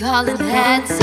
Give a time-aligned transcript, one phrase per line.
[0.00, 0.99] know who's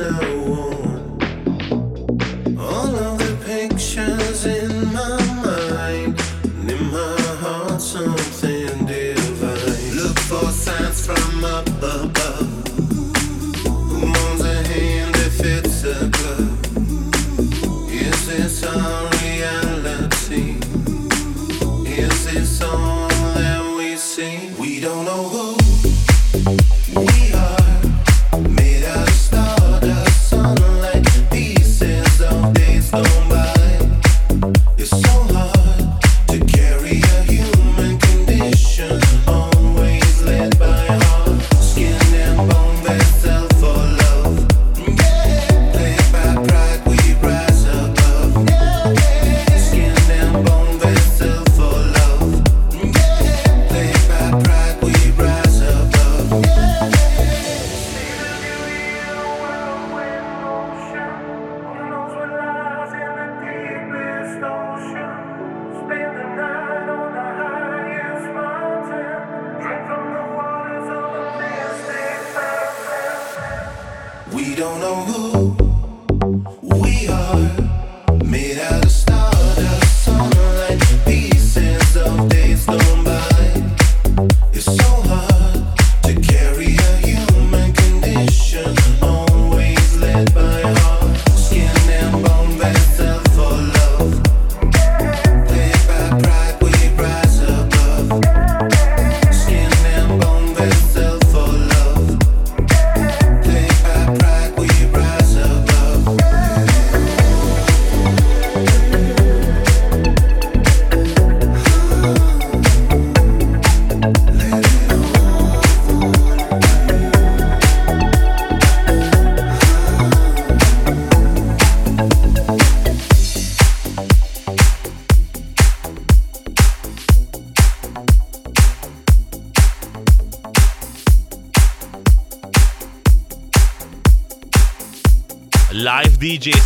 [0.00, 0.39] now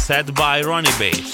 [0.04, 1.33] set by Rony Bass.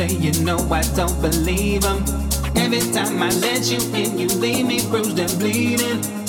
[0.00, 2.02] say you know I don't believe them.
[2.56, 6.19] Every time I let you in, you leave me bruised and bleeding.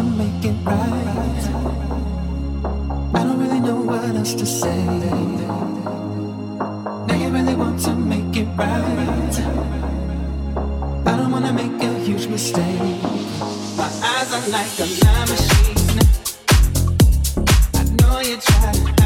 [0.00, 1.44] to make it right.
[3.14, 4.84] I don't really know what else to say.
[7.06, 9.36] Now you really want to make it right.
[11.06, 13.02] I don't wanna make a huge mistake.
[13.76, 15.98] My eyes are like a line machine.
[17.74, 18.99] I know you tried.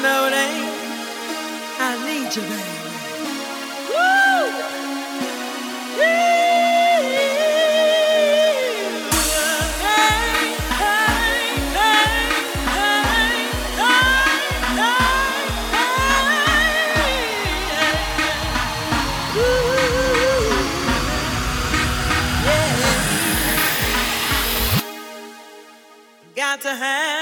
[0.00, 0.72] Know it ain't.
[1.80, 2.72] I need you, baby.
[26.36, 27.21] Got to have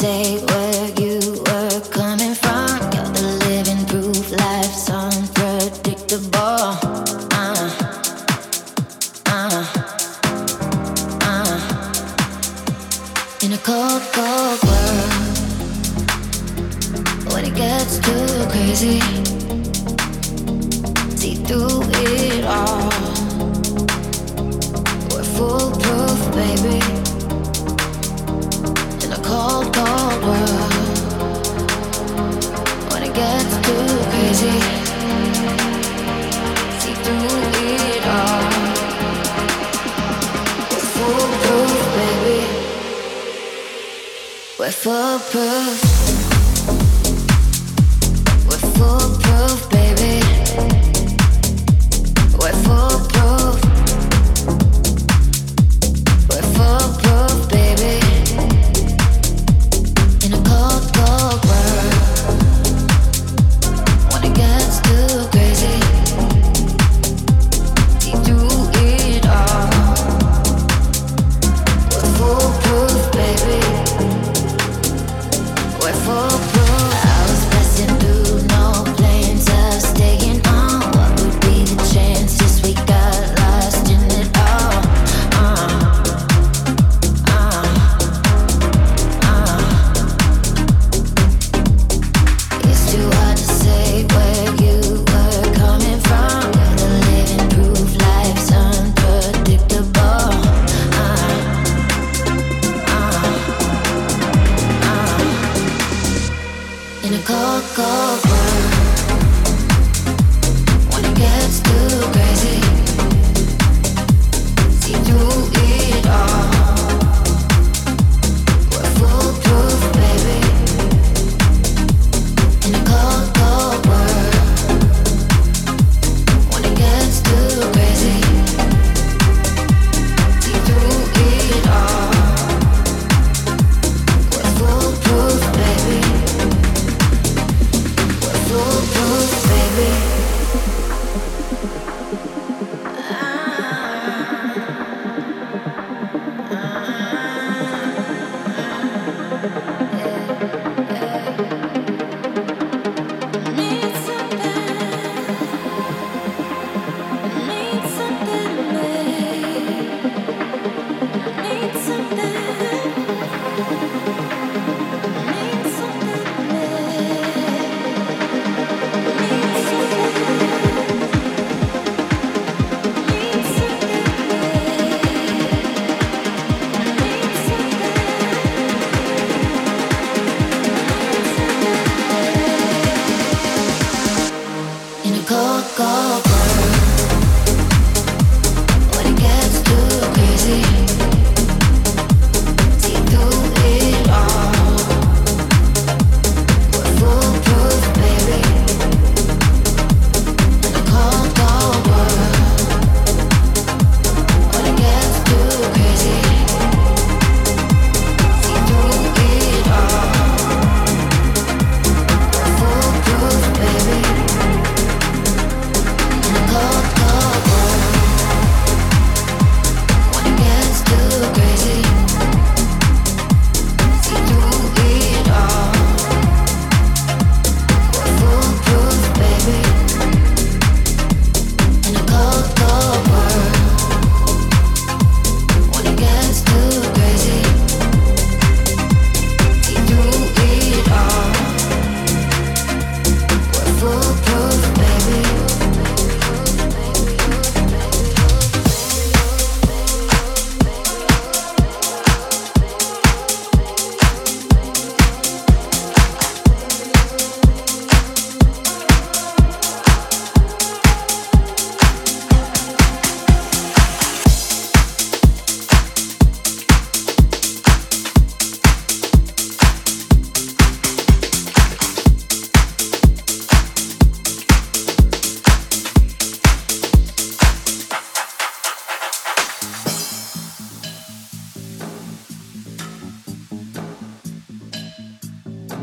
[0.00, 0.57] say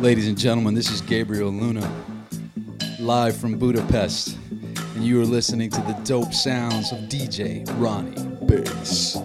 [0.05, 0.75] ladies and gentlemen.
[0.75, 1.91] This is Gabriel Luna,
[2.99, 4.37] live from Budapest,
[4.93, 8.13] and you are listening to the dope sounds of DJ Rony
[8.47, 9.24] Bass.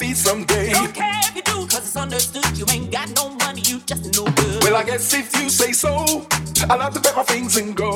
[0.00, 0.72] feet someday.
[0.72, 2.56] Don't care if you do, cause it's understood.
[2.56, 4.64] You ain't got no money, you just no good.
[4.64, 5.90] Well, I guess if you say so,
[6.70, 7.89] I'll have to pack my things and go.